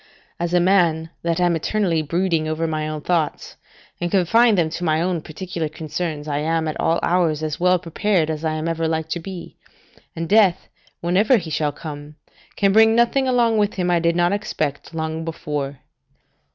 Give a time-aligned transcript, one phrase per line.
[0.39, 3.55] As a man that am eternally brooding over my own thoughts,
[3.99, 7.77] and confine them to my own particular concerns, I am at all hours as well
[7.77, 9.57] prepared as I am ever like to be,
[10.15, 10.69] and death,
[11.01, 12.15] whenever he shall come,
[12.55, 15.77] can bring nothing along with him I did not expect long before.